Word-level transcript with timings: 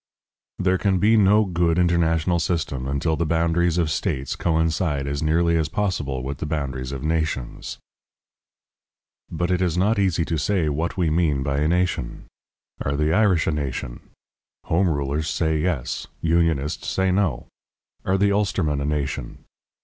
There 0.57 0.79
can 0.79 0.97
be 0.97 1.15
no 1.15 1.45
good 1.45 1.77
international 1.77 2.39
system 2.39 2.87
until 2.87 3.15
the 3.15 3.23
boundaries 3.23 3.77
of 3.77 3.91
states 3.91 4.35
coincide 4.35 5.05
as 5.05 5.21
nearly 5.21 5.55
as 5.57 5.69
possible 5.69 6.23
with 6.23 6.39
the 6.39 6.47
boundaries 6.47 6.91
of 6.91 7.03
nations. 7.03 7.77
But 9.29 9.51
it 9.51 9.61
is 9.61 9.77
not 9.77 9.99
easy 9.99 10.25
to 10.25 10.39
say 10.39 10.69
what 10.69 10.97
we 10.97 11.11
mean 11.11 11.43
by 11.43 11.59
a 11.59 11.67
nation. 11.67 12.25
Are 12.83 12.95
the 12.95 13.13
Irish 13.13 13.45
a 13.45 13.51
nation? 13.51 13.99
Home 14.63 14.89
Rulers 14.89 15.29
say 15.29 15.59
yes, 15.59 16.07
Unionists 16.19 16.87
say 16.87 17.11
no. 17.11 17.45
Are 18.03 18.17
the 18.17 18.31
Ulstermen 18.31 18.81
a 18.81 18.85
nation? 18.85 19.43